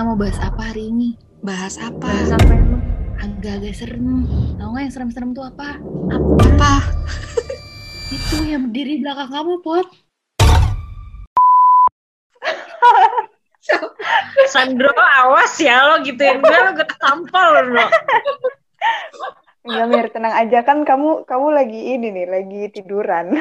[0.00, 1.12] kita mau bahas apa hari ini?
[1.44, 2.08] Bahas apa?
[2.08, 2.80] Bahas apa emang?
[3.20, 4.24] Agak-agak serem.
[4.56, 5.76] Tahu nggak yang serem-serem tuh apa?
[6.40, 6.72] Apa?
[8.16, 9.92] Itu yang berdiri di belakang kamu, Pot.
[14.56, 17.84] Sandro awas ya lo gituin gue lo gue tampol lo
[19.68, 23.36] Enggak Mir, tenang aja kan kamu kamu lagi ini nih, lagi tiduran.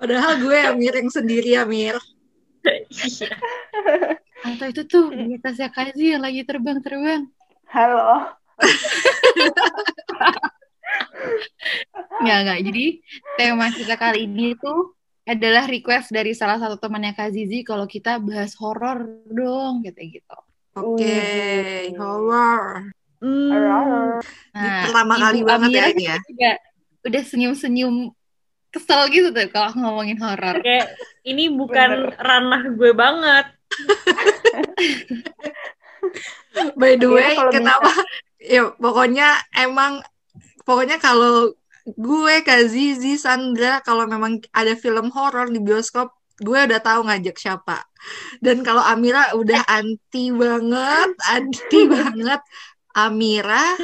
[0.00, 2.00] Padahal gue Amir yang sendiri Amir.
[4.40, 7.28] Atau itu tuh di atasnya Kazi yang lagi terbang-terbang.
[7.70, 8.32] Halo.
[12.20, 12.60] Nggak, nggak.
[12.68, 12.84] Jadi
[13.36, 14.92] tema kita kali ini tuh
[15.24, 20.36] adalah request dari salah satu temannya Kak Zizi kalau kita bahas horor dong, kayak gitu.
[20.76, 21.96] Oke, Wih.
[21.96, 22.90] horror.
[23.20, 24.24] Hmm, Horor.
[24.56, 26.16] Nah, pertama kali banget ya ini ya.
[26.24, 26.54] udah,
[27.04, 27.94] udah senyum-senyum
[28.72, 30.56] kesel gitu tuh kalau ngomongin horor.
[30.64, 30.88] kayak
[31.28, 32.16] ini bukan Bener.
[32.16, 33.46] ranah gue banget
[36.76, 37.92] By the Akhirnya way, kalau kenapa?
[38.40, 40.02] Ya, pokoknya emang
[40.64, 41.52] pokoknya kalau
[41.86, 47.36] gue Kak Zizi, Sandra kalau memang ada film horor di bioskop, gue udah tahu ngajak
[47.36, 47.84] siapa.
[48.40, 52.40] Dan kalau Amira udah anti banget, anti banget.
[52.90, 53.78] Amira,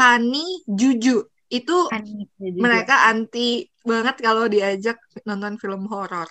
[0.00, 1.20] Hani, Juju.
[1.52, 2.58] Itu juga.
[2.58, 4.96] mereka anti banget kalau diajak
[5.28, 6.26] nonton film horor.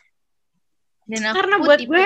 [1.06, 2.06] Dan aku karena buat tipe- gue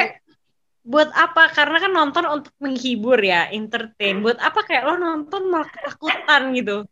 [0.90, 5.70] buat apa karena kan nonton untuk menghibur ya entertain buat apa kayak lo nonton malah
[5.70, 6.90] ketakutan gitu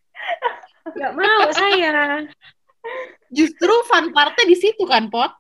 [0.96, 2.24] Gak mau saya
[3.28, 5.36] justru fun partnya di situ kan, Pot?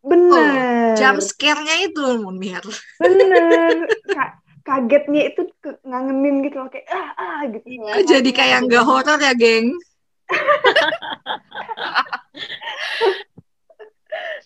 [0.00, 0.96] Bener.
[0.96, 2.64] Jump scare-nya itu, Munir.
[2.96, 3.84] Bener.
[4.16, 5.44] Ka- kagetnya itu
[5.84, 7.64] ngangenin gitu loh kayak ah ah gitu.
[7.84, 9.76] Kok jadi kayak nggak horor ya, geng?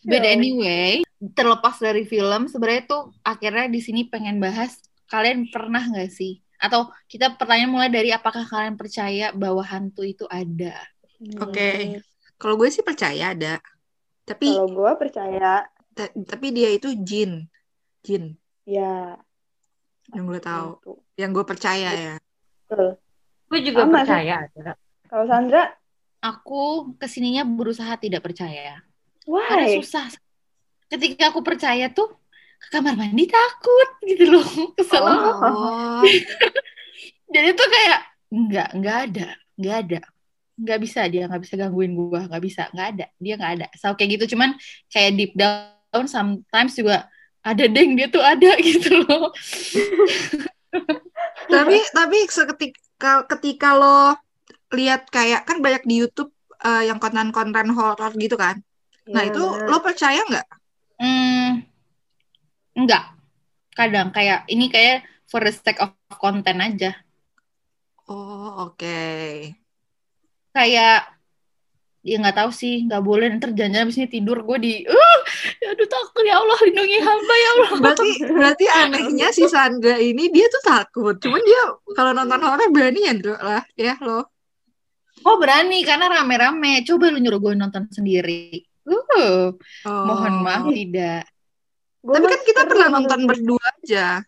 [0.11, 0.37] But Ya.
[0.37, 1.01] anyway,
[1.33, 4.77] terlepas dari film, sebenarnya tuh akhirnya di sini pengen bahas
[5.09, 6.45] kalian pernah nggak sih?
[6.61, 10.77] Atau kita pertanyaan mulai dari apakah kalian percaya bahwa hantu itu ada?
[11.41, 12.01] Oke.
[12.37, 13.61] Kalau gue sih percaya ada.
[14.25, 17.49] Tapi Kalau gue percaya ta- tapi dia itu jin.
[18.05, 19.17] Jin ya
[20.13, 20.77] yang gue tahu.
[20.77, 20.93] hantu.
[21.17, 22.15] Yang gue percaya ya.
[22.69, 23.01] Betul.
[23.49, 23.97] gue juga Sama sih.
[24.05, 24.73] percaya ada
[25.09, 25.65] Kalau Sandra,
[26.21, 26.63] Aku
[26.97, 28.81] ke sininya berusaha tidak percaya.
[29.25, 29.81] Karena why?
[29.81, 30.07] susah.
[30.89, 32.13] Ketika aku percaya tuh,
[32.61, 34.49] ke kamar mandi takut gitu loh.
[34.77, 35.05] Kesel.
[35.05, 36.05] Oh,
[37.35, 39.29] Jadi tuh kayak, nggak, nggak ada.
[39.59, 40.01] Nggak ada.
[40.55, 42.31] Nggak bisa dia, nggak bisa gangguin gua.
[42.31, 43.07] Nggak bisa, nggak ada.
[43.19, 43.67] Dia nggak ada.
[43.75, 44.37] So, kayak gitu.
[44.37, 44.55] Cuman
[44.93, 47.09] kayak deep down sometimes juga
[47.45, 49.29] ada deng dia tuh ada gitu loh.
[51.55, 54.17] tapi tapi seketika ketika lo
[54.75, 56.33] lihat kayak kan banyak di YouTube
[56.65, 58.65] eh, yang konten-konten horor gitu kan.
[59.11, 60.47] Nah, Iya, itu lo percaya nggak?
[60.97, 61.61] Hmm,
[62.79, 63.05] enggak.
[63.75, 66.93] Kadang kayak ini kayak for the sake of content aja.
[68.09, 69.01] Oh, oke.
[70.55, 71.11] Kayak
[72.05, 75.19] ya nggak tahu sih, nggak boleh ntar jangan abis ini tidur gue di, uh,
[75.73, 77.69] aduh takut ya Allah lindungi hamba ya Allah.
[77.81, 81.17] Berarti berarti anehnya si Sandra ini dia tuh takut.
[81.17, 81.61] Cuman dia
[81.97, 84.29] kalau nonton horor berani ya, Ndro, lah, ya lo.
[85.25, 86.85] Oh berani karena rame-rame.
[86.85, 88.74] Coba lu nyuruh gue nonton sendiri.
[88.85, 89.53] Uh,
[89.85, 90.05] Oh.
[90.05, 91.25] mohon maaf tidak.
[92.01, 94.21] Gua Tapi kan kita pernah nonton berdua aja.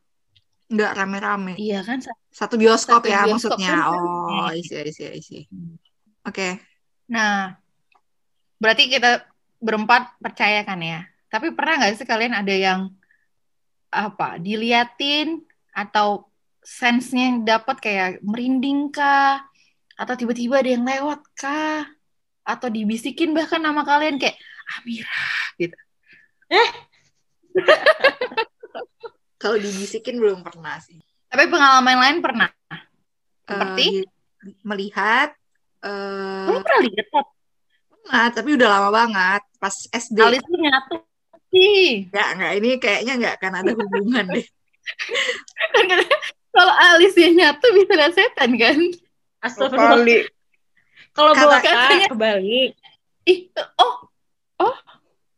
[0.67, 1.55] Nggak rame-rame.
[1.56, 2.00] Iya kan?
[2.00, 3.72] Sa- Satu bioskop Satu ya bioskop maksudnya.
[3.84, 3.93] kan.
[3.93, 5.39] Oh, isi isi isi.
[6.22, 6.61] Oke.
[7.06, 7.55] Nah,
[8.56, 9.25] berarti kita
[9.56, 11.05] berempat percaya kan ya.
[11.28, 12.81] Tapi pernah nggak sih kalian ada yang
[13.89, 15.41] apa diliatin
[15.71, 16.28] atau
[16.61, 19.45] sense-nya yang dapat kayak merinding kah?
[19.97, 21.89] Atau tiba-tiba ada yang lewat kah?
[22.47, 24.39] Atau dibisikin bahkan nama kalian kayak
[24.78, 25.27] Amira
[25.59, 25.75] gitu.
[29.43, 31.03] Kalau dibisikin belum pernah sih.
[31.27, 32.48] Tapi pengalaman lain pernah.
[33.47, 33.87] Seperti?
[33.87, 34.07] Eh,
[34.47, 35.34] di- melihat
[35.83, 37.27] eh Kamu pernah lihat Pop?
[38.07, 40.19] pernah, tapi udah lama banget pas SD.
[40.22, 41.03] alisnya nyatu
[41.51, 42.07] sih.
[42.10, 44.47] Enggak, enggak ini kayaknya enggak akan ada hubungan deh.
[46.54, 48.78] Kalau alisnya nyatu bisa lihat setan kan?
[49.43, 50.31] astagfirullah.
[51.16, 52.72] Kalau bawa katanya- kebalik
[53.27, 54.07] Ih, oh,
[54.63, 54.77] oh,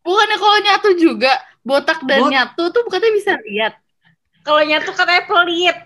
[0.03, 1.33] bukannya kalau nyatu juga
[1.63, 3.81] botak dan Bot- nyatu tuh bukannya bisa lihat.
[4.43, 5.77] kalau nyatu katanya pelit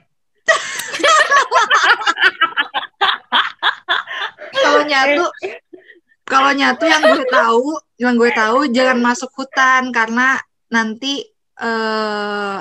[4.52, 5.24] Kalau nyatu
[6.22, 7.68] kalau nyatu yang gue tahu,
[7.98, 11.22] yang gue tahu jangan masuk hutan karena nanti
[11.58, 12.58] eh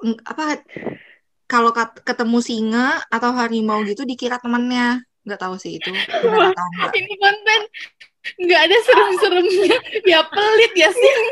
[0.00, 0.62] eng- apa
[1.44, 5.02] kalau ketemu singa atau harimau gitu dikira temannya.
[5.22, 5.90] Nggak tahu sih itu.
[5.90, 6.90] benar atau enggak.
[6.98, 7.60] Ini konten
[8.22, 9.76] nggak ada serem-seremnya.
[10.06, 11.12] ya pelit ya sih.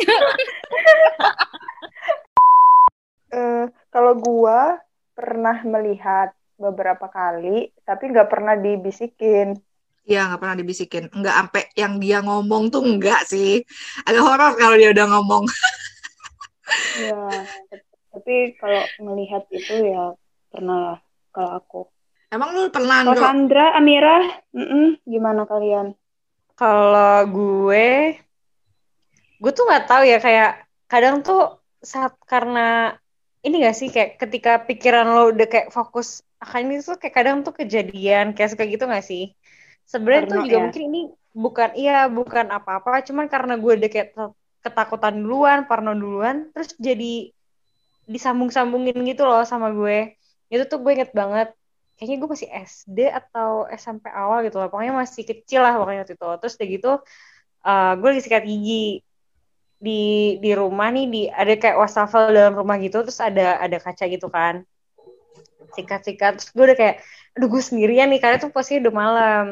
[3.31, 4.83] Eh, kalau gua
[5.15, 9.55] pernah melihat beberapa kali, tapi nggak pernah dibisikin.
[10.03, 11.05] Iya, nggak pernah dibisikin.
[11.15, 13.63] Nggak sampai yang dia ngomong tuh enggak sih.
[14.03, 15.47] Agak horor kalau dia udah ngomong.
[17.03, 17.19] Ya,
[18.15, 20.15] tapi kalau melihat itu ya
[20.55, 20.99] pernah lah
[21.35, 21.83] kalau aku.
[22.31, 23.19] Emang lu pernah Kalau?
[23.19, 24.23] Sandra, Amira,
[24.55, 25.99] mm-mm, gimana kalian?
[26.55, 28.15] Kalau gue,
[29.43, 30.51] gue tuh nggak tahu ya kayak
[30.87, 32.95] kadang tuh saat karena
[33.41, 37.37] ini gak sih kayak ketika pikiran lo udah kayak fokus akan ini tuh kayak kadang
[37.41, 39.33] tuh kejadian kayak suka gitu gak sih?
[39.89, 40.63] Sebenarnya tuh juga ya?
[40.69, 41.01] mungkin ini
[41.35, 44.09] bukan iya bukan apa-apa, cuman karena gue udah kayak
[44.61, 47.33] ketakutan duluan, parno duluan, terus jadi
[48.07, 50.15] disambung-sambungin gitu loh sama gue.
[50.53, 51.57] Itu tuh gue inget banget.
[52.01, 54.73] Kayaknya gue masih SD atau SMP awal gitu loh.
[54.73, 56.29] Pokoknya masih kecil lah pokoknya waktu itu.
[56.41, 56.91] Terus udah gitu
[57.69, 59.05] eh, gue lagi sikat gigi
[59.77, 60.01] di
[60.41, 63.05] di rumah nih di ada kayak wastafel dalam rumah gitu.
[63.05, 64.65] Terus ada ada kaca gitu kan.
[65.77, 66.41] Sikat-sikat.
[66.41, 66.97] Terus gue udah kayak
[67.37, 68.21] aduh gue sendirian nih.
[68.25, 69.45] Karena tuh posisinya udah malam.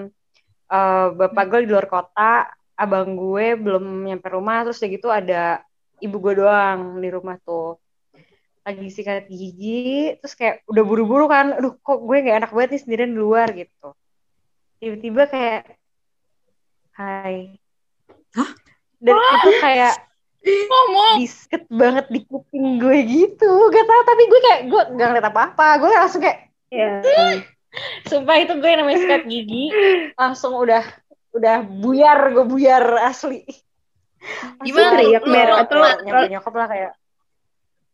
[0.73, 2.49] Eh, bapak gue di luar kota
[2.81, 4.65] abang gue belum nyampe rumah.
[4.65, 5.61] Terus udah gitu ada
[6.01, 7.77] ibu gue doang di rumah tuh
[8.69, 12.83] lagi sikat gigi terus kayak udah buru-buru kan aduh kok gue gak enak banget nih
[12.85, 13.89] sendirian di luar gitu.
[14.79, 15.63] Tiba-tiba kayak
[17.01, 17.57] hai.
[18.37, 18.51] Hah?
[18.99, 19.95] dan itu kayak
[20.45, 21.15] Ngomong.
[21.23, 23.51] disket banget di kuping gue gitu.
[23.73, 25.67] Gak tau tapi gue kayak gue gak ngeliat apa-apa.
[25.81, 27.01] Gue langsung kayak Ya,
[28.05, 29.73] sumpah itu gue namanya sikat gigi.
[30.21, 30.85] Langsung udah
[31.33, 33.41] udah buyar gue buyar asli.
[34.61, 34.99] Gimana?
[34.99, 36.93] teriak, Mer, atau nyampe nyokap lah kayak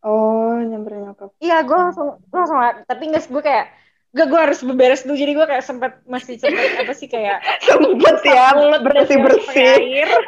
[0.05, 1.33] oh nyamperin nyokap.
[1.41, 3.65] iya gue langsung gue langsung tapi nggak gue kayak
[4.15, 8.23] gak gue harus beberes dulu jadi gue kayak sempat masih sempat apa sih kayak Sempet
[8.23, 9.75] ya, mulut bersih-bersih.
[9.75, 10.09] air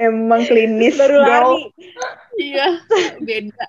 [0.00, 1.70] Emang klinis, baru lari
[2.40, 2.80] Iya,
[3.20, 3.64] beda.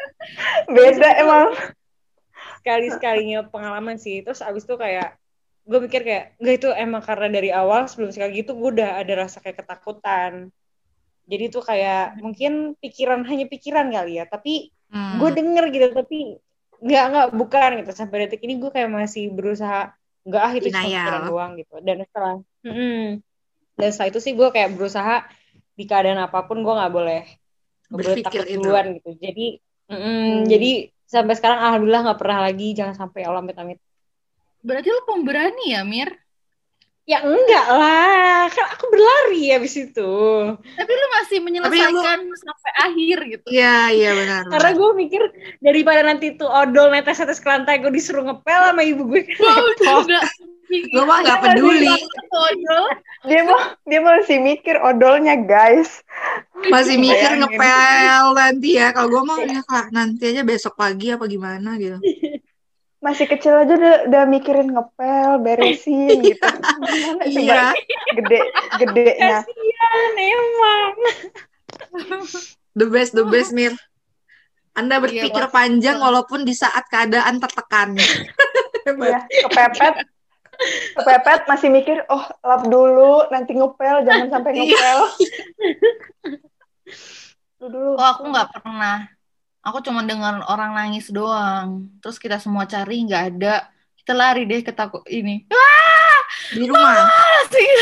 [0.72, 1.52] Beda emang.
[2.62, 5.18] sekali sekalinya pengalaman sih terus abis itu kayak
[5.66, 9.14] gue mikir kayak nggak itu emang karena dari awal sebelum sekali gitu gue udah ada
[9.26, 10.54] rasa kayak ketakutan
[11.32, 12.52] jadi tuh kayak mungkin
[12.84, 14.54] pikiran hanya pikiran kali ya tapi
[14.92, 15.24] Hmm.
[15.24, 16.18] gue denger gitu tapi
[16.84, 19.96] nggak nggak bukan gitu sampai detik ini gue kayak masih berusaha
[20.28, 22.34] nggak ah itu cuma pikiran doang gitu dan setelah
[22.68, 23.24] Mm-mm.
[23.80, 25.16] dan setelah itu sih gue kayak berusaha
[25.80, 27.22] di keadaan apa pun gue nggak boleh
[27.88, 28.60] Berpikir itu.
[28.60, 29.46] duluan gitu jadi
[29.88, 30.44] mm-mm, Hmm.
[30.52, 30.70] jadi
[31.08, 33.80] sampai sekarang alhamdulillah nggak pernah lagi jangan sampai Allah amit amit
[34.62, 36.21] Berarti lu pemberani ya, Mir?
[37.12, 40.12] Ya enggak lah kan aku berlari habis itu
[40.56, 43.48] Tapi lu masih menyelesaikan sampai akhir gitu.
[43.52, 44.44] Iya, iya benar.
[44.48, 45.22] karena gue mikir
[45.60, 50.08] daripada nanti tuh odol netes-netes ke lantai gue disuruh ngepel sama ibu gue Wow.
[50.72, 51.92] Gue mah nggak peduli.
[52.32, 52.86] Odol.
[53.28, 56.00] Dia mau dia masih mikir odolnya, guys.
[56.72, 58.96] Masih mikir ngepel nanti ya.
[58.96, 59.62] Kalau gue mah ya
[59.92, 62.00] nanti aja besok pagi apa gimana gitu.
[63.02, 66.46] Masih kecil aja udah, udah mikirin ngepel, beresin gitu.
[66.86, 67.74] Gimana sih, Iya.
[68.14, 68.40] Gede
[68.78, 69.42] gedenya.
[69.42, 70.94] kasian emang
[72.72, 73.74] The best, the best, Mir.
[74.72, 77.98] Anda berpikir Iya, panjang walaupun di saat keadaan tertekan.
[78.82, 79.94] Ya, kepepet.
[80.98, 84.62] Kepepet masih mikir, oh lap dulu, nanti ngepel, jangan sampai Iya.
[84.64, 85.00] ngepel.
[87.62, 87.92] Lu dulu.
[87.94, 89.06] Oh, aku nggak pernah.
[89.62, 91.90] Aku cuma dengar orang nangis doang.
[92.02, 93.70] Terus kita semua cari nggak ada.
[93.94, 95.46] Kita lari deh ke takut ini.
[96.50, 97.06] Di rumah,
[97.46, 97.80] Asik.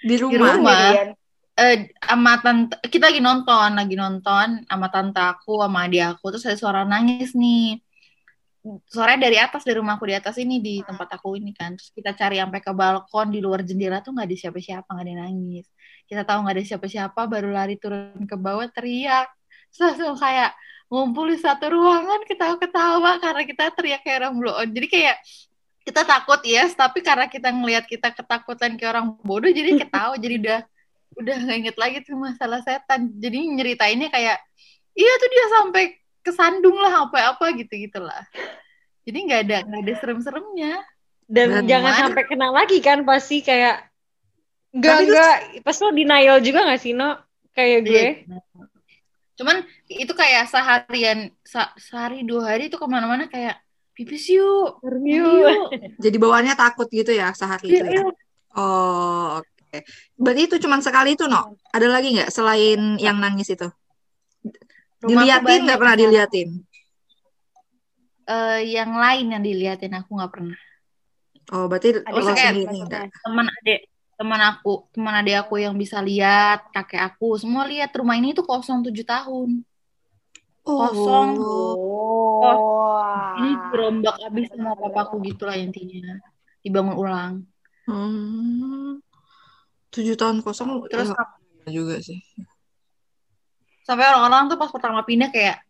[0.00, 0.56] di Di rumah.
[0.56, 0.72] rumah.
[0.72, 1.08] Sendirian.
[1.56, 6.32] Eh, sama tante, kita lagi nonton, lagi nonton sama tante aku, sama adik aku.
[6.36, 7.80] Terus ada suara nangis nih.
[8.92, 11.76] Suaranya dari atas, dari rumahku di atas ini, di tempat aku ini kan.
[11.80, 15.12] Terus kita cari sampai ke balkon, di luar jendela tuh nggak ada siapa-siapa, nggak ada
[15.16, 15.66] yang nangis.
[16.04, 19.32] Kita tahu nggak ada siapa-siapa, baru lari turun ke bawah, teriak.
[19.72, 20.52] Terus langsung kayak
[20.86, 24.68] ngumpul di satu ruangan, ketawa-ketawa karena kita teriak kayak orang blow on.
[24.70, 25.16] Jadi kayak
[25.86, 30.34] kita takut yes, tapi karena kita ngelihat kita ketakutan kayak orang bodoh, jadi ketawa, jadi
[30.42, 30.60] udah
[31.16, 33.10] udah nggak inget lagi tuh masalah setan.
[33.18, 34.38] Jadi nyeritainnya kayak,
[34.94, 35.84] iya tuh dia sampai
[36.22, 38.22] kesandung lah apa-apa gitu gitulah.
[39.06, 40.74] Jadi nggak ada nggak ada serem-seremnya.
[41.26, 43.82] dan jangan sampai kena lagi kan pasti kayak
[44.70, 45.34] enggak enggak
[45.66, 47.18] pas lo denial juga gak sih no
[47.50, 48.65] kayak gue Iya.
[49.36, 49.56] Cuman
[49.92, 53.60] itu kayak seharian, se- sehari dua hari itu ke mana-mana kayak
[53.96, 55.72] pipis yuk, yuk.
[56.04, 58.02] Jadi bawaannya takut gitu ya sehari itu ya.
[58.56, 59.78] Oh, oke.
[60.16, 61.40] Berarti itu cuma sekali itu, no?
[61.72, 63.68] Ada lagi nggak selain yang nangis itu?
[65.04, 66.48] Diliatin nggak pernah diliatin?
[68.28, 70.56] eh, yang lain yang diliatin aku nggak pernah.
[71.54, 73.06] Oh, berarti lo sendiri enggak?
[73.22, 73.80] Teman adik,
[74.16, 78.48] teman aku, teman adik aku yang bisa lihat, kakek aku, semua lihat rumah ini tuh
[78.48, 79.60] kosong tujuh tahun.
[80.64, 81.28] Kosong.
[81.38, 82.42] Oh.
[83.38, 86.16] Ini dirombak habis sama papaku gitu lah intinya.
[86.64, 87.34] Dibangun ulang.
[87.86, 88.98] Hmm.
[89.94, 91.14] Tujuh tahun kosong Terus
[91.68, 92.18] ya, juga sih.
[93.86, 95.62] sampai orang-orang tuh pas pertama pindah kayak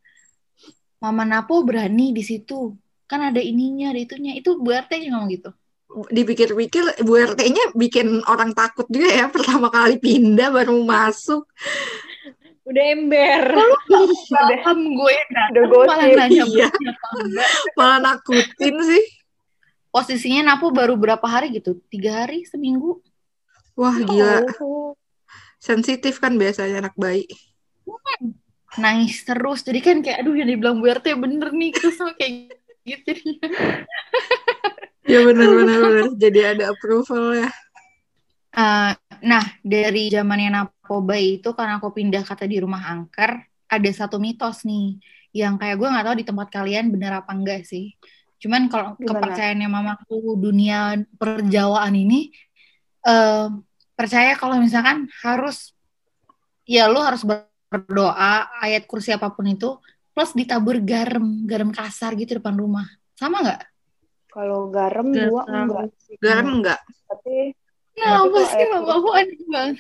[0.97, 2.73] Mama Napo berani di situ.
[3.05, 4.33] Kan ada ininya, ada itunya.
[4.33, 5.51] Itu yang ngomong gitu.
[5.97, 11.49] Dipikir-pikir Bu RT-nya bikin orang takut juga ya pertama kali pindah baru masuk.
[12.67, 13.45] Udah ember.
[14.29, 16.19] Paham gue nah, Udah malah gosip.
[16.19, 16.69] nanya Iya.
[17.79, 19.05] Malah nakutin sih.
[19.89, 21.81] Posisinya Napo baru berapa hari gitu?
[21.89, 23.01] Tiga hari, seminggu.
[23.79, 24.45] Wah gila.
[24.61, 24.93] Oh.
[25.57, 27.25] Sensitif kan biasanya anak bayi.
[28.77, 29.65] Nangis terus.
[29.65, 31.73] Jadi kan kayak, aduh yang dibilang Bu RT bener nih.
[31.73, 33.11] Terus kayak gitu.
[35.07, 36.07] Ya benar-benar benar.
[36.19, 37.51] Jadi ada approval ya.
[38.57, 43.91] Eh, nah, dari zamannya Napo bayi itu karena aku pindah kata di rumah angker, ada
[43.93, 44.97] satu mitos nih
[45.37, 47.93] yang kayak gue nggak tahu di tempat kalian bener apa enggak sih.
[48.41, 52.33] Cuman kalau kepercayaannya mamaku dunia perjawaan ini
[53.05, 53.49] eh,
[53.93, 55.77] percaya kalau misalkan harus
[56.65, 57.29] ya lu harus
[57.69, 59.77] berdoa ayat kursi apa pun itu
[60.17, 62.89] plus ditabur garam, garam kasar gitu depan rumah.
[63.21, 63.76] Sama nggak?
[64.37, 66.17] Kalau garam Gak gua enggak sih.
[66.21, 66.81] Garam enggak?
[67.09, 67.57] Tapi
[67.97, 69.77] Nah, pasti ayat mamaku kursi- aneh banget.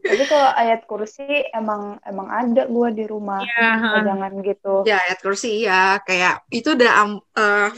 [0.00, 3.44] tapi kalau ayat kursi emang emang ada gua di rumah.
[3.44, 4.00] Iya.
[4.08, 4.74] Jangan gitu.
[4.88, 6.00] Ya ayat kursi ya.
[6.00, 7.68] Kayak itu udah am- eh,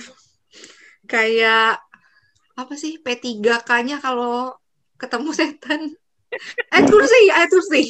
[1.04, 1.82] kayak
[2.54, 4.54] apa sih P3K-nya kalau
[4.94, 5.90] ketemu setan.
[6.70, 7.82] Ayat kursi, ayat kursi.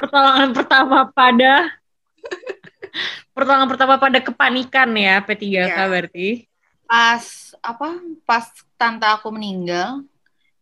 [0.00, 1.68] Pertolongan pertama pada
[3.36, 5.90] pertolongan pertama pada kepanikan ya P3K Iya.
[5.92, 6.26] berarti.
[6.90, 7.24] pas
[7.64, 7.86] apa
[8.28, 8.44] pas
[8.80, 10.04] tante aku meninggal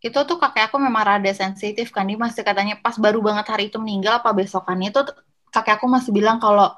[0.07, 3.65] itu tuh kakek aku memang rada sensitif kan dia masih katanya pas baru banget hari
[3.71, 5.03] itu meninggal apa besokannya itu
[5.55, 6.69] kakek aku masih bilang kalau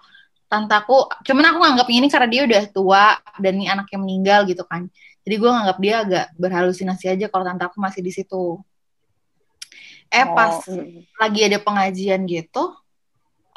[0.51, 0.95] tante aku
[1.29, 3.05] cuman aku nganggap ini karena dia udah tua
[3.43, 4.83] dan ini anaknya meninggal gitu kan
[5.25, 8.61] jadi gue nganggap dia agak berhalusinasi aja kalau tante aku masih di situ
[10.13, 10.63] eh pas Oh,
[11.21, 12.59] lagi ada pengajian gitu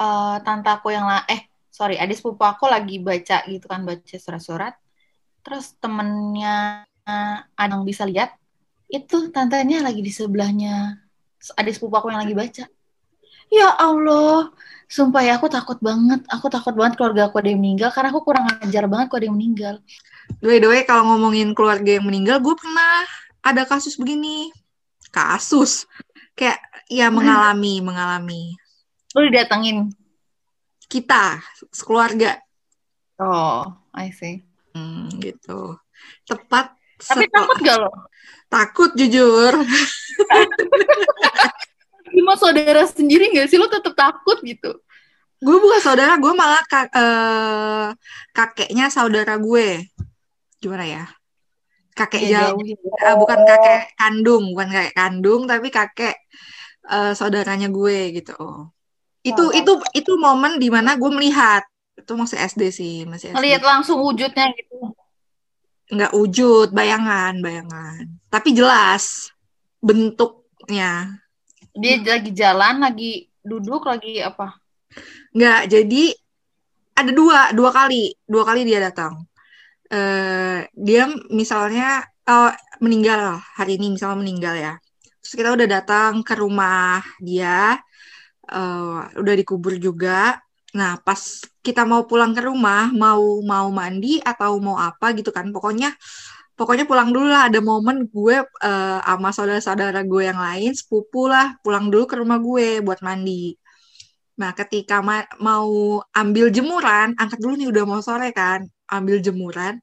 [0.02, 1.42] eh tante aku yang la- eh
[1.76, 4.80] sorry adik sepupu aku lagi baca gitu kan baca surat-surat.
[5.44, 8.32] Terus temennya eh, ada yang bisa lihat
[8.88, 11.04] itu tantenya lagi di sebelahnya.
[11.60, 12.64] Adik sepupu aku yang lagi baca.
[13.52, 14.56] Ya Allah
[14.88, 16.24] sumpah ya aku takut banget.
[16.32, 19.28] Aku takut banget keluarga aku ada yang meninggal karena aku kurang ajar banget kalau ada
[19.28, 19.76] yang meninggal.
[20.42, 23.06] By the way, kalau ngomongin keluarga yang meninggal, gue pernah
[23.46, 24.50] ada kasus begini.
[25.14, 25.86] Kasus.
[26.34, 28.58] Kayak, ya mengalami, mengalami.
[29.16, 29.96] lu didatengin
[30.86, 31.42] Kita,
[31.74, 32.38] sekeluarga.
[33.20, 33.64] oh
[33.96, 34.44] I see
[34.76, 35.80] Hmm, gitu.
[36.28, 37.92] Tepat tapi takut gak lo
[38.52, 39.56] Takut, jujur.
[42.16, 44.76] Cuma saudara sendiri gak sih lo tetap takut gitu
[45.44, 47.88] Gue bukan saudara, gue malah ka- eh,
[48.34, 49.84] kakeknya saudara gue.
[50.64, 51.04] Gimana ya?
[51.94, 52.64] Kakek Ya, jauh.
[52.64, 52.96] jauh.
[53.04, 56.16] Ah, bukan kakek kandung, bukan kakek kandung, tapi kakek
[56.88, 58.34] eh, saudaranya gue gitu.
[59.26, 59.52] Itu Oh.
[59.52, 61.66] itu itu momen di mana gue melihat
[61.98, 63.36] itu masih SD sih, masih SD.
[63.36, 64.94] ngelihat langsung wujudnya gitu
[65.86, 68.10] Nggak wujud, bayangan, bayangan.
[68.30, 69.30] Tapi jelas
[69.80, 71.22] bentuknya.
[71.76, 74.56] dia lagi jalan lagi duduk lagi apa
[75.36, 76.04] Nggak, jadi
[76.96, 79.28] ada dua, dua kali, dua kali dia datang.
[79.92, 84.74] Eh, dia misalnya oh, meninggal hari ini, misalnya meninggal ya.
[85.20, 87.76] Terus kita udah datang ke rumah dia,
[88.50, 90.40] eh, udah dikubur juga.
[90.76, 91.22] Nah, pas
[91.64, 95.96] kita mau pulang ke rumah, mau mau mandi atau mau apa gitu kan, pokoknya
[96.60, 97.48] pokoknya pulang dulu lah.
[97.50, 102.38] Ada momen gue eh, sama saudara-saudara gue yang lain, sepupu lah, pulang dulu ke rumah
[102.42, 103.56] gue buat mandi.
[104.36, 109.80] Nah, ketika ma- mau ambil jemuran, angkat dulu nih udah mau sore kan, ambil jemuran.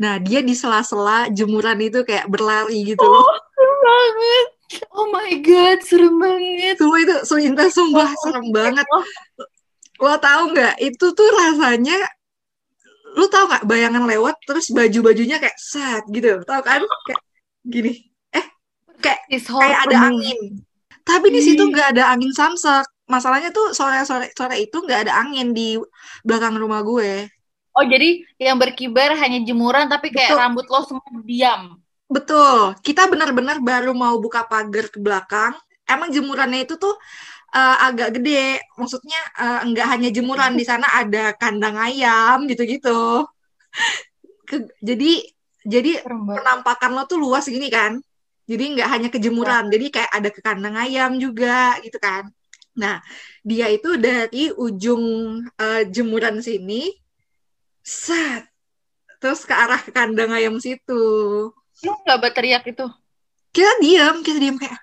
[0.00, 3.28] Nah, dia di sela-sela jemuran itu kayak berlari gitu loh.
[3.52, 4.59] serem banget
[4.94, 8.86] oh my god serem banget Sumpah itu, sumpah, sumpah, serem banget.
[9.98, 10.78] Lo tau nggak?
[10.78, 11.98] Itu tuh rasanya,
[13.18, 16.80] lu tau nggak bayangan lewat, terus baju-bajunya kayak set gitu, tau kan?
[17.06, 17.22] Kayak
[17.66, 17.92] gini.
[18.32, 18.46] Eh,
[19.02, 20.62] kayak kayak ada angin.
[21.02, 22.86] Tapi di situ nggak ada angin samsak.
[23.10, 25.74] Masalahnya tuh sore-sore sore itu nggak ada angin di
[26.22, 27.26] belakang rumah gue.
[27.70, 30.42] oh jadi yang berkibar hanya jemuran tapi kayak Betul.
[30.42, 31.79] rambut lo semua diam
[32.10, 35.54] Betul, kita benar-benar baru mau buka pagar ke belakang.
[35.86, 36.94] Emang jemurannya itu tuh
[37.56, 43.26] eh, agak gede, maksudnya eh, nggak hanya jemuran di sana ada kandang ayam gitu-gitu.
[44.48, 45.12] Ke- jadi
[45.64, 45.92] jadi
[46.34, 47.92] penampakan lo tuh luas gini kan.
[48.50, 52.24] Jadi nggak hanya kejemuran, jadi kayak ada ke kandang ayam juga gitu kan.
[52.74, 52.98] Nah,
[53.46, 55.04] dia itu dari ujung
[55.62, 56.90] eh, jemuran sini,
[58.04, 58.42] set,
[59.20, 60.92] terus ke arah kandang ayam situ.
[61.84, 62.86] Lu nggak berteriak itu?
[63.50, 64.78] Kita diam, kita diam kayak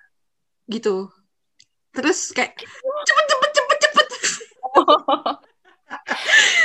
[0.67, 1.07] gitu.
[1.95, 4.07] Terus kayak cepet cepet cepet cepet.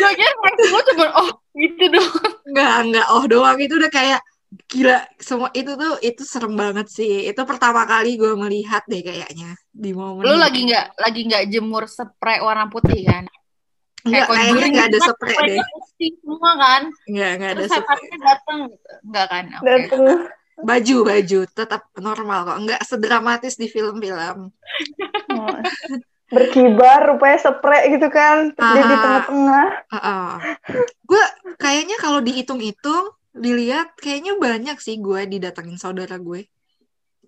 [0.03, 2.33] Gue kira reaksi gue cuma oh gitu doang.
[2.51, 4.21] Nggak nggak oh doang itu udah kayak
[4.69, 7.31] gila semua itu tuh itu serem banget sih.
[7.31, 10.27] Itu pertama kali gue melihat deh kayaknya di momen.
[10.27, 13.25] Lu lagi nggak lagi nggak jemur spray warna putih kan?
[14.03, 15.59] Nggak, kayaknya Conjuring nggak ada gitu spray deh.
[15.63, 16.83] putih semua kan?
[17.07, 18.19] Nggak nggak ada Terus spray.
[18.19, 18.89] datang gitu.
[19.03, 19.45] Enggak kan?
[19.49, 19.65] Oke.
[19.65, 20.03] Dateng.
[20.53, 22.59] Baju baju tetap normal kok.
[22.61, 24.39] Nggak sedramatis di film-film.
[25.31, 25.57] Oh.
[26.33, 28.51] Berkibar rupanya spray gitu kan.
[28.51, 29.67] Terus dia di tengah-tengah.
[31.05, 31.25] Gue
[31.57, 36.49] kayaknya kalau dihitung-hitung dilihat kayaknya banyak sih gue didatengin saudara gue.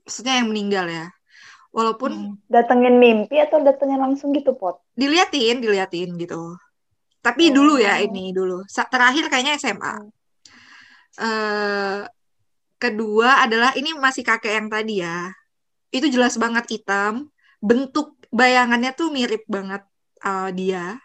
[0.03, 1.07] Maksudnya yang meninggal ya.
[1.69, 2.35] Walaupun Hmm.
[2.47, 4.79] Datengin mimpi atau datengin langsung gitu, Pot?
[4.95, 6.55] diliatin, diliatin gitu.
[7.25, 7.53] Tapi Oh.
[7.57, 8.69] dulu ya ini dulu.
[8.69, 9.95] Sa- Terakhir kayaknya SMA.
[11.15, 12.01] eh
[12.75, 15.31] kedua adalah ini masih kakek yang tadi ya.
[15.89, 17.31] Itu jelas banget hitam.
[17.63, 19.83] Bentuk bayangannya tuh mirip banget
[20.21, 20.99] eh, dia.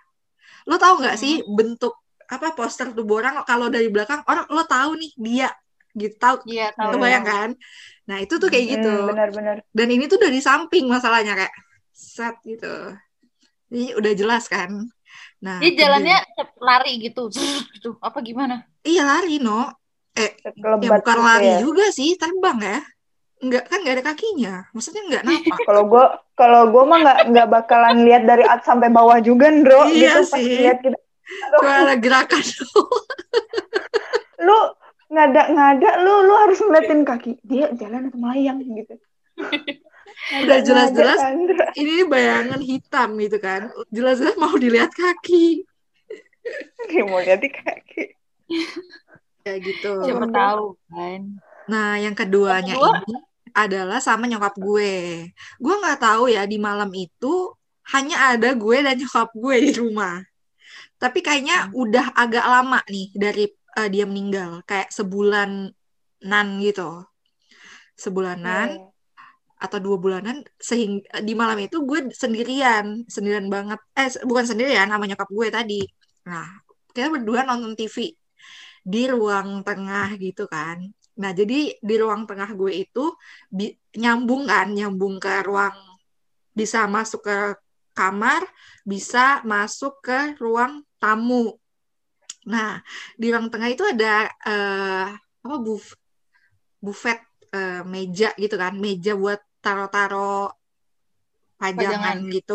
[0.65, 1.93] Lo tahu nggak sih bentuk
[2.25, 5.49] apa poster tubuh orang kalau dari belakang orang lo tahu nih dia
[5.97, 6.93] gitu tahu Iya, tahu.
[6.97, 7.49] kebayang kan?
[8.05, 8.89] Nah itu tuh kayak gitu.
[8.93, 9.55] Hmm, benar-benar.
[9.69, 11.53] Dan ini tuh dari samping masalahnya kayak
[11.89, 12.93] set gitu.
[13.69, 14.89] Ini udah jelas kan.
[15.39, 17.31] Nah, Dia jalannya cep- lari gitu.
[17.31, 17.95] gitu.
[18.03, 18.67] Apa gimana?
[18.83, 19.71] iya lari no.
[20.15, 21.59] Ya Kelebat bukan gitu lari ya.
[21.63, 22.79] juga sih, terbang ya.
[23.39, 24.53] Enggak kan nggak ada kakinya.
[24.75, 25.57] Maksudnya nggak napak.
[25.63, 29.88] Kalau gue kalau gue mah nggak nggak bakalan lihat dari atas sampai bawah juga, Ndro.
[29.88, 30.55] Iya gitu pas sih.
[30.60, 30.97] lihat gitu.
[31.55, 32.41] Cuma ada gerakan.
[34.43, 34.58] Lu
[35.10, 38.93] ngada ngada lu lu harus ngeliatin kaki dia jalan atau melayang gitu.
[40.29, 41.19] Udah jelas-jelas
[41.73, 43.73] ini bayangan hitam gitu kan.
[43.89, 45.65] Jelas-jelas mau dilihat kaki.
[46.89, 48.03] Dia mau lihat di kaki.
[49.41, 49.91] Kayak gitu.
[50.05, 51.21] Siapa tahu kan.
[51.69, 53.01] Nah, yang keduanya kedua?
[53.05, 53.15] ini
[53.53, 55.25] adalah sama nyokap gue.
[55.58, 57.53] Gue nggak tahu ya di malam itu
[57.89, 60.21] hanya ada gue dan nyokap gue di rumah.
[61.01, 67.05] Tapi kayaknya udah agak lama nih dari eh, dia meninggal, kayak sebulanan gitu.
[67.97, 68.98] Sebulanan Iya.
[69.63, 70.38] Atau dua bulanan
[70.69, 73.80] sehingga di malam itu gue sendirian, sendirian banget.
[74.00, 75.82] Eh bukan sendirian sama nyokap gue tadi.
[76.30, 76.48] Nah,
[76.95, 77.98] kita berdua nonton TV
[78.93, 80.78] di ruang tengah gitu kan.
[81.22, 83.04] Nah, jadi di ruang tengah gue itu
[83.58, 85.76] bi- nyambung kan, nyambung ke ruang
[86.60, 87.38] bisa masuk ke
[87.98, 88.41] kamar,
[88.91, 91.56] bisa masuk ke ruang tamu.
[92.52, 92.69] Nah,
[93.19, 95.06] di ruang tengah itu ada eh,
[95.45, 95.86] apa buf
[96.86, 97.19] buffet
[97.56, 100.17] eh, meja gitu kan, meja buat taro-taro
[101.60, 102.17] pajangan Pajangan.
[102.36, 102.54] gitu.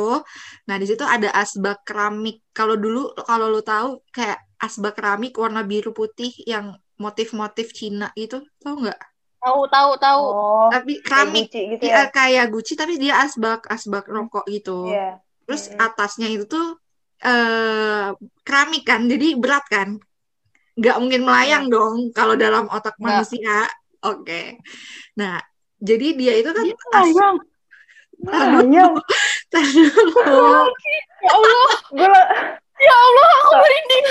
[0.68, 2.36] Nah, di situ ada asbak keramik.
[2.56, 6.66] Kalau dulu kalau lu tahu kayak asbak keramik warna biru putih yang
[7.04, 8.98] motif-motif Cina gitu, tau nggak?
[9.44, 10.22] Tahu tahu tahu.
[10.32, 12.02] Oh, Tapi kayak keramik Gucci gitu Iya ya.
[12.16, 14.70] kayak Gucci tapi dia asbak asbak rokok gitu.
[14.88, 15.06] Iya.
[15.44, 15.84] Terus Mm-mm.
[15.86, 16.66] atasnya itu tuh
[17.28, 18.08] eh
[18.46, 19.88] keramik kan, jadi berat kan.
[20.78, 23.68] Nggak mungkin melayang dong kalau dalam otak manusia.
[24.04, 24.60] Oke.
[25.20, 25.34] Nah,
[25.84, 27.28] jadi dia itu kan Dia.
[28.24, 28.96] Melayang.
[29.52, 30.64] Tar dulu.
[31.20, 32.08] Ya Allah, Gue
[32.80, 34.04] ya Allah, aku merinding.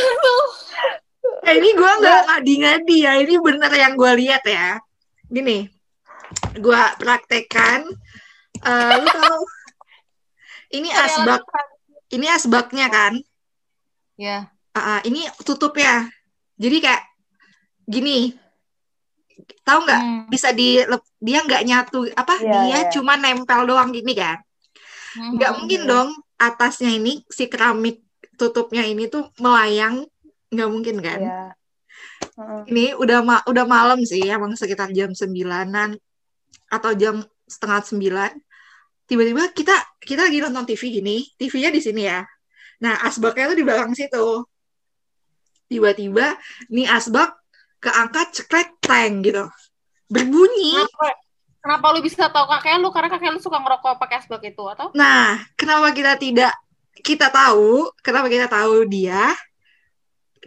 [1.43, 4.77] Eh, ini gue nggak ngadi-ngadi ya, ini bener yang gue lihat ya.
[5.27, 5.65] Gini,
[6.61, 7.89] gue praktekan.
[8.63, 9.41] Eh, lu tahu
[10.77, 11.41] ini asbak,
[12.13, 13.13] ini asbaknya kan?
[14.13, 14.53] Ya.
[14.73, 16.09] Ah, ah, ini tutupnya.
[16.57, 17.03] Jadi kayak
[17.89, 18.42] gini.
[19.63, 20.01] Tahu nggak?
[20.01, 20.21] Hmm.
[20.31, 20.79] Bisa di
[21.19, 22.35] dia nggak nyatu apa?
[22.39, 22.91] Iya, dia iya.
[22.91, 24.39] cuma nempel doang gini kan.
[25.17, 25.37] Hmm.
[25.37, 28.03] Nggak mungkin dong atasnya ini si keramik
[28.35, 30.07] tutupnya ini tuh melayang.
[30.53, 31.19] Nggak mungkin kan?
[31.21, 31.41] Iya.
[32.33, 32.61] Heeh.
[32.73, 35.93] Ini udah ma- udah malam sih, emang sekitar jam sembilanan
[36.71, 38.31] atau jam setengah sembilan.
[39.05, 42.25] Tiba-tiba kita kita lagi nonton TV gini, TV-nya di sini ya.
[42.81, 44.47] Nah, asbaknya tuh di belakang situ.
[45.69, 46.33] Tiba-tiba
[46.73, 47.42] nih asbak
[47.83, 49.43] keangkat cekrek teng gitu.
[50.07, 50.79] Berbunyi.
[50.79, 51.07] Kenapa,
[51.59, 52.89] kenapa lu bisa tahu kakek lu?
[52.95, 54.87] Karena kakek lu suka ngerokok pakai asbak itu atau?
[54.95, 56.55] Nah, kenapa kita tidak
[57.03, 59.35] kita tahu, kenapa kita tahu dia?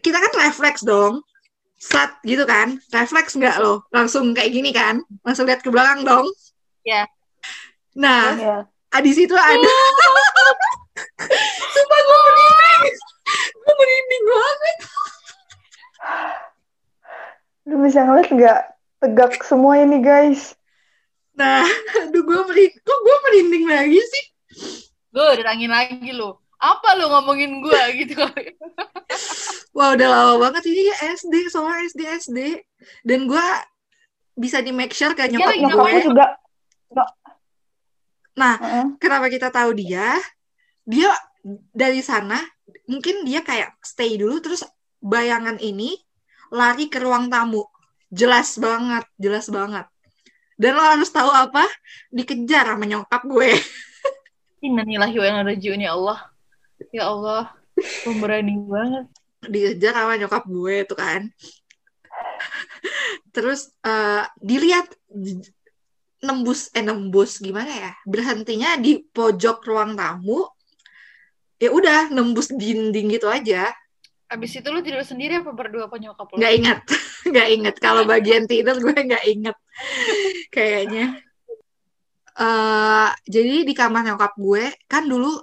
[0.00, 1.20] Kita kan refleks dong.
[1.76, 2.80] Sat gitu kan.
[2.88, 3.84] Refleks nggak loh?
[3.92, 5.04] Langsung kayak gini kan?
[5.20, 6.24] Langsung lihat ke belakang dong.
[6.86, 7.04] Iya.
[8.00, 8.56] Nah, Iya.
[8.92, 9.56] ah, di situ ada
[11.76, 12.96] Sumpah gue merinding.
[13.60, 14.78] Gue merinding banget.
[17.66, 18.60] Lu bisa ngeliat nggak
[19.02, 20.54] tegak semua ini guys.
[21.36, 21.66] Nah,
[22.06, 24.24] aduh gue merinding, kok gue merinding lagi sih?
[25.12, 26.40] Gue ditangin lagi lo.
[26.56, 28.22] Apa lo ngomongin gue gitu?
[29.76, 32.38] Wah udah lama banget ini ya SD, soalnya SD SD.
[33.04, 33.46] Dan gue
[34.38, 36.02] bisa di make sure kayak Dia nyokap lagi gue.
[36.08, 36.26] Juga
[38.36, 38.84] Nah, Heeh.
[39.00, 40.12] kenapa kita tahu dia?
[40.84, 41.08] Dia
[41.72, 42.36] dari sana
[42.84, 44.66] mungkin dia kayak stay dulu terus
[44.98, 45.94] bayangan ini
[46.52, 47.66] lari ke ruang tamu.
[48.10, 49.86] Jelas banget, jelas banget.
[50.56, 51.68] Dan lo harus tahu apa?
[52.08, 53.50] Dikejar sama nyokap gue.
[54.66, 56.18] Innalillahi wa inna raji'un ya Allah.
[56.92, 57.52] Ya Allah,
[58.06, 59.06] pemberani banget.
[59.44, 61.28] Dikejar sama nyokap gue itu kan.
[63.36, 64.88] Terus eh, dilihat
[66.24, 67.92] nembus eh nembus gimana ya?
[68.08, 70.48] Berhentinya di pojok ruang tamu.
[71.60, 73.76] Ya udah nembus dinding gitu aja.
[74.26, 76.36] Abis itu lu tidur sendiri apa berdua apa nyokap lu?
[76.42, 76.78] nggak ingat.
[77.26, 79.56] Nggak inget kalau bagian tidur gue nggak inget
[80.54, 81.18] kayaknya.
[82.38, 85.34] Eh jadi di kamar nyokap gue kan dulu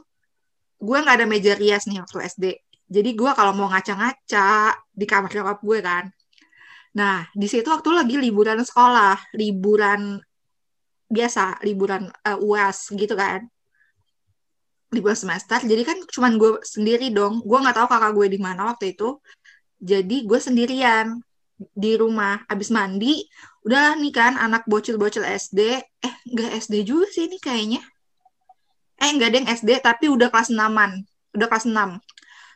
[0.80, 2.46] gue nggak ada meja rias nih waktu SD
[2.88, 6.06] jadi gue kalau mau ngaca-ngaca di kamar nyokap gue kan.
[6.96, 10.24] Nah di situ waktu lagi liburan sekolah liburan
[11.12, 13.44] biasa liburan eh, uas gitu kan
[14.94, 15.60] liburan semester.
[15.60, 17.42] Jadi kan cuman gue sendiri dong.
[17.42, 19.18] Gue nggak tahu kakak gue di mana waktu itu.
[19.82, 21.18] Jadi gue sendirian
[21.58, 22.46] di rumah.
[22.48, 23.26] Abis mandi
[23.64, 27.82] udah nih kan anak bocil-bocil SD eh enggak SD juga sih ini kayaknya.
[29.02, 30.92] Eh enggak deng SD tapi udah kelas 6-an
[31.34, 31.98] udah kelas 6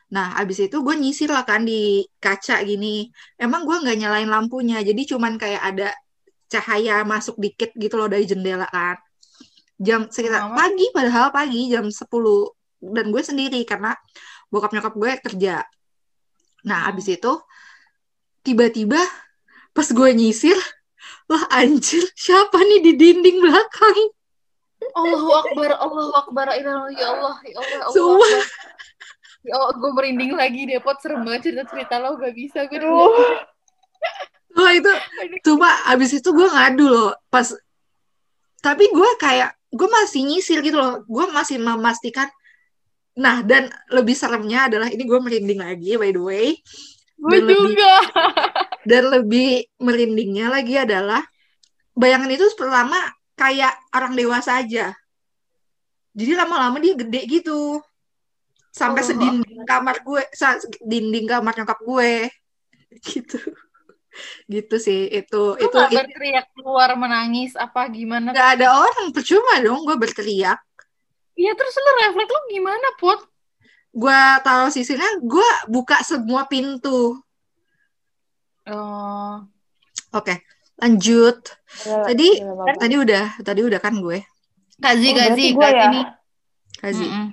[0.08, 3.12] nah abis itu gue nyisir lah kan di kaca gini.
[3.36, 4.80] Emang gue nggak nyalain lampunya.
[4.80, 5.90] Jadi cuman kayak ada
[6.48, 8.96] cahaya masuk dikit gitu loh dari jendela kan
[9.78, 10.68] jam sekitar Mama.
[10.68, 12.02] pagi padahal pagi jam 10
[12.82, 13.94] dan gue sendiri karena
[14.50, 15.66] bokap nyokap gue kerja
[16.66, 17.34] nah abis itu
[18.42, 19.00] tiba-tiba
[19.72, 20.58] pas gue nyisir
[21.30, 24.00] wah anjir siapa nih di dinding belakang
[24.78, 28.30] Allahu Akbar, Allahu Akbar, ya Allah, ya Allah, Allah Sumpah.
[28.30, 28.46] Akbar.
[29.42, 31.02] Ya Allah, gue merinding lagi deh, Pot.
[31.02, 32.66] Serem banget cerita-cerita lo, gak bisa.
[32.70, 32.78] Gue
[34.58, 34.92] wah itu
[35.46, 37.46] cuma abis itu gue ngadu loh pas
[38.58, 41.04] tapi gue kayak gue masih nyisir gitu loh.
[41.06, 42.28] Gue masih memastikan
[43.18, 46.48] nah dan lebih seremnya adalah ini gue merinding lagi by the way.
[47.18, 47.94] Gue Dan lebih- juga.
[48.90, 49.50] dan lebih
[49.82, 51.26] merindingnya lagi adalah
[51.98, 52.96] bayangan itu pertama
[53.34, 54.94] kayak orang dewasa aja.
[56.18, 57.82] Jadi lama-lama dia gede gitu.
[58.74, 59.10] Sampai Allah.
[59.10, 60.22] sedinding kamar gue
[60.86, 62.14] dinding kamar nyokap gue.
[63.04, 63.38] Gitu
[64.46, 68.30] gitu sih itu Lo itu gak itu berteriak keluar, menangis, apa gimana?
[68.30, 70.60] nggak ada orang percuma dong gue berteriak
[71.34, 73.20] Iya, terus lo refleks lo gimana, Pot?
[73.90, 77.18] gue taruh sisirnya gue buka semua pintu
[78.66, 79.36] Oh,
[80.12, 80.36] oke
[80.78, 81.40] lanjut
[81.80, 82.76] Gila, Tadi- banget.
[82.78, 84.20] tadi udah tadi udah kan gue
[84.78, 85.86] Kazi, Oh, Kazi, Kazi ya.
[85.88, 86.02] ini.
[86.76, 87.28] Kazi Mm-mm.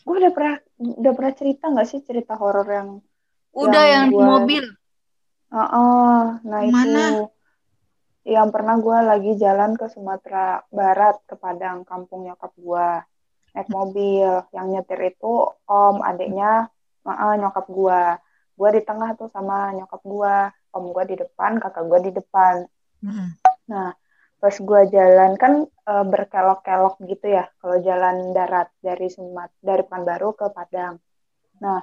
[0.00, 2.88] Gue udah pernah udah pernah cerita nggak sih cerita horor yang
[3.50, 4.28] Udah Yang yang di gua-
[5.50, 6.68] nah Mana?
[6.68, 7.32] itu
[8.28, 12.88] yang pernah gue lagi jalan ke Sumatera Barat ke Padang kampung nyokap gue
[13.56, 15.32] naik mobil yang nyetir itu
[15.64, 16.68] om adiknya
[17.08, 18.00] heeh, nyokap gue
[18.58, 20.34] gue di tengah tuh sama nyokap gue
[20.76, 23.38] om gue di depan kakak gue di depan Mm-mm.
[23.68, 23.92] Nah,
[24.40, 30.30] pas gue jalan kan eh, berkelok-kelok gitu ya, kalau jalan darat dari Sumat dari Pekanbaru
[30.34, 30.96] ke Padang.
[31.62, 31.80] Nah,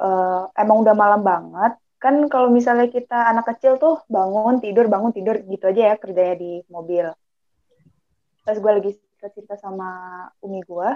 [0.00, 1.72] eh, emang udah malam banget.
[1.96, 6.36] Kan kalau misalnya kita anak kecil tuh bangun tidur bangun tidur gitu aja ya kerjanya
[6.36, 7.08] di mobil.
[8.44, 8.90] Pas gue lagi
[9.26, 10.88] cerita sama umi gue,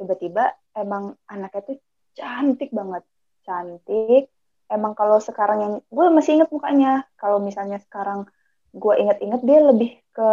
[0.00, 1.78] tiba-tiba emang anaknya tuh
[2.16, 3.04] cantik banget,
[3.46, 4.32] cantik.
[4.66, 7.06] Emang kalau sekarang yang gue masih inget mukanya.
[7.14, 8.26] Kalau misalnya sekarang
[8.74, 10.28] gue inget-inget dia lebih ke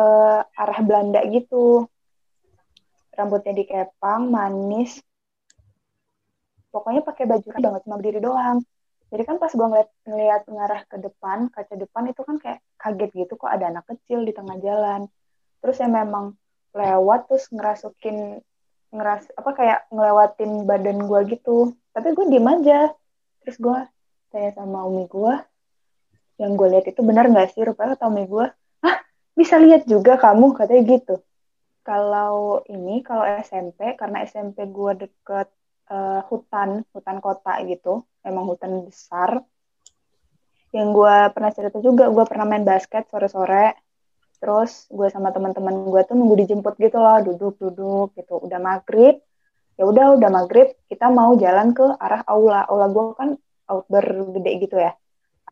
[0.58, 1.86] arah Belanda gitu.
[3.14, 4.98] Rambutnya dikepang, manis.
[6.74, 8.66] Pokoknya pakai baju banget cuma berdiri doang.
[9.14, 13.12] Jadi kan pas gue ngeliat, ngeliat ngarah ke depan, kaca depan itu kan kayak kaget
[13.14, 15.06] gitu kok ada anak kecil di tengah jalan.
[15.62, 16.34] Terus ya memang
[16.74, 18.42] lewat terus ngerasukin
[18.90, 21.78] ngeras apa kayak ngelewatin badan gue gitu.
[21.94, 22.90] Tapi gue diem aja.
[23.46, 23.78] Terus gue
[24.34, 25.34] tanya sama umi gue,
[26.42, 28.46] yang gue lihat itu benar nggak sih rupanya kata umi gue
[28.84, 28.98] ah
[29.38, 31.16] bisa lihat juga kamu katanya gitu
[31.86, 35.48] kalau ini kalau SMP karena SMP gue deket
[35.94, 38.04] eh, hutan hutan kota gitu.
[38.26, 39.46] Emang hutan besar.
[40.74, 43.78] Yang gue pernah cerita juga gue pernah main basket sore-sore.
[44.42, 48.42] Terus gue sama teman-teman gue tuh nunggu dijemput gitu loh duduk-duduk gitu.
[48.42, 49.22] Udah maghrib
[49.74, 52.66] ya udah udah maghrib kita mau jalan ke arah aula.
[52.66, 53.30] Aula gue kan
[53.70, 54.06] outdoor
[54.42, 54.92] gede gitu ya.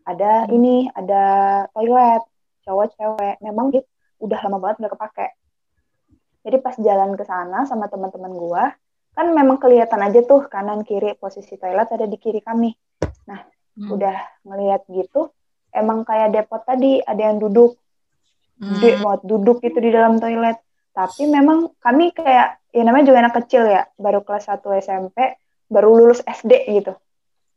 [0.02, 1.24] Ada ini ada
[1.72, 2.24] toilet
[2.66, 3.36] cowok cewek.
[3.46, 3.88] Memang gitu
[4.22, 5.28] udah lama banget nggak kepake.
[6.42, 8.64] Jadi pas jalan ke sana sama teman-teman gue
[9.12, 12.72] kan memang kelihatan aja tuh kanan kiri posisi toilet ada di kiri kami.
[13.28, 13.44] Nah
[13.78, 13.90] hmm.
[13.92, 14.16] udah
[14.48, 15.32] ngelihat gitu
[15.76, 17.80] emang kayak depot tadi ada yang duduk.
[18.62, 18.78] Hmm.
[18.78, 20.62] gede banget duduk itu di dalam toilet.
[20.94, 25.18] Tapi memang kami kayak ya namanya juga anak kecil ya baru kelas 1 SMP
[25.66, 26.94] baru lulus SD gitu.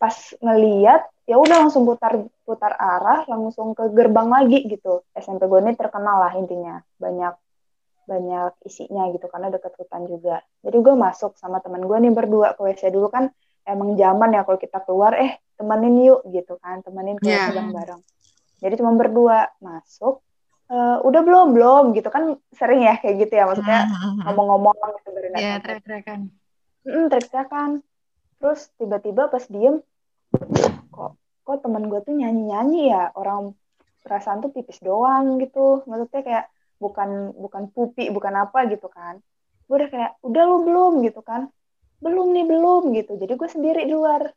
[0.00, 5.04] Pas ngeliat ya udah langsung putar putar arah langsung ke gerbang lagi gitu.
[5.12, 7.36] SMP gue ini terkenal lah intinya banyak
[8.04, 10.44] banyak isinya gitu karena deket hutan juga.
[10.60, 13.28] Jadi gue masuk sama teman gue nih berdua ke WC dulu kan
[13.64, 17.48] emang zaman ya kalau kita keluar eh temenin yuk gitu kan temenin ke yeah.
[17.50, 18.00] bareng-bareng.
[18.60, 20.20] Jadi cuma berdua masuk
[20.68, 23.88] uh, udah belum belum gitu kan sering ya kayak gitu ya maksudnya
[24.28, 26.20] ngomong-ngomong gitu berenang yeah, teriak-teriakan.
[26.84, 27.70] Mm, teriak-teriakan.
[28.40, 29.80] Terus tiba-tiba pas diem
[30.92, 33.12] kok kok teman gue tuh nyanyi nyanyi ya?
[33.16, 33.56] Orang
[34.04, 35.84] perasaan tuh pipis doang gitu.
[35.88, 36.44] Maksudnya kayak
[36.84, 39.16] bukan bukan pupi bukan apa gitu kan.
[39.64, 41.48] Gue udah kayak udah lu belum gitu kan.
[42.04, 43.16] Belum nih belum gitu.
[43.16, 44.28] Jadi gue sendiri di luar.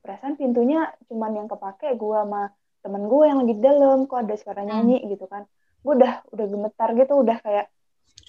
[0.00, 4.34] Perasaan pintunya cuman yang kepake gue sama temen gue yang lagi di dalam kok ada
[4.38, 4.70] suara hmm.
[4.70, 5.08] nyanyi hmm.
[5.18, 5.42] gitu kan.
[5.82, 7.66] Gue udah udah gemetar gitu udah kayak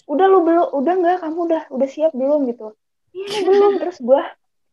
[0.10, 2.74] udah lu belum udah nggak kamu udah udah siap belum gitu.
[3.14, 3.72] Iya belum.
[3.78, 4.22] Terus gue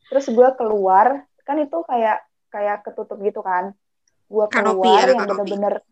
[0.08, 1.28] terus gue keluar.
[1.44, 3.76] Kan itu kayak kayak ketutup gitu kan.
[4.28, 5.84] Gue keluar ya, yang bener-bener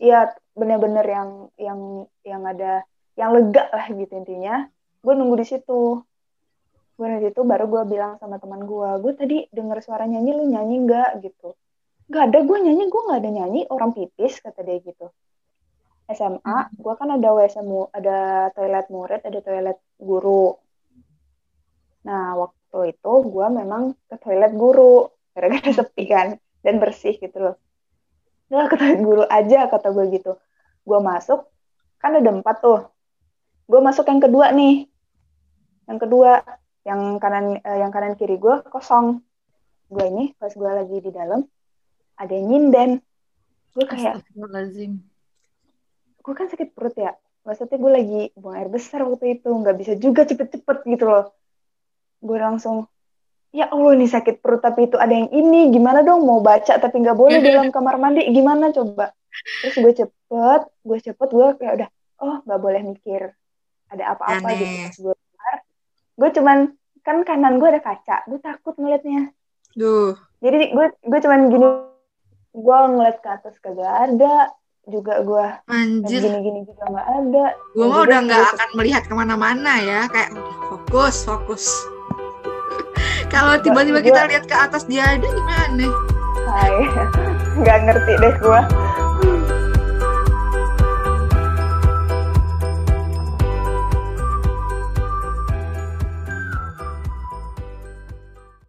[0.00, 1.80] iya bener-bener yang yang
[2.22, 2.82] yang ada
[3.14, 4.66] yang lega lah gitu intinya.
[5.04, 6.02] Gue nunggu di situ.
[6.94, 10.44] Gue di situ baru gue bilang sama teman gue gue tadi denger suara nyanyi lu
[10.46, 11.10] nyanyi nggak?
[11.22, 11.54] Gitu.
[12.10, 15.10] Nggak ada gue nyanyi gue nggak ada nyanyi orang pipis kata dia gitu.
[16.04, 16.84] SMA hmm.
[16.84, 17.64] gue kan ada WC
[17.96, 20.58] ada toilet murid ada toilet guru.
[22.04, 26.34] Nah waktu waktu itu gue memang ke toilet guru gara-gara sepi kan
[26.66, 27.54] dan bersih gitu loh
[28.54, 30.32] udah ke toilet guru aja kata gue gitu.
[30.86, 31.50] Gue masuk
[31.98, 32.86] kan ada empat tuh.
[33.66, 34.86] Gue masuk yang kedua nih.
[35.90, 36.30] Yang kedua
[36.84, 39.20] yang kanan eh, yang kanan kiri gue kosong.
[39.90, 41.42] Gue ini pas gue lagi di dalam
[42.14, 43.02] ada yang nyinden.
[43.74, 44.22] Gue kayak
[46.24, 47.12] gue kan sakit perut ya.
[47.44, 49.50] Maksudnya gue lagi buang air besar waktu itu.
[49.50, 51.34] Nggak bisa juga cepet-cepet gitu loh.
[52.24, 52.88] Gue langsung
[53.54, 55.70] ya Allah ini sakit perut tapi itu ada yang ini.
[55.70, 56.26] Gimana dong?
[56.26, 58.26] Mau baca tapi nggak boleh di dalam kamar mandi.
[58.34, 59.14] Gimana coba?
[59.62, 61.88] Terus gue cepet gue cepet gue kayak udah
[62.26, 63.30] oh nggak boleh mikir
[63.94, 65.10] ada apa-apa gitu.
[65.10, 65.16] Gue
[66.18, 66.58] gue cuman
[67.06, 69.30] kan kanan gue ada kaca gue takut ngeliatnya.
[69.74, 70.14] Duh.
[70.38, 71.66] jadi gue gue cuman gini
[72.54, 74.54] gue ngeliat ke atas kagak ada
[74.86, 75.46] juga gue
[76.06, 77.46] gini-gini juga nggak ada.
[77.74, 80.30] Gue mah udah nggak akan melihat ke mana-mana ya kayak
[80.70, 81.93] fokus fokus
[83.34, 85.86] kalau tiba-tiba kita lihat ke atas dia ada gimana?
[86.46, 86.78] Hai,
[87.60, 88.60] nggak ngerti deh gue.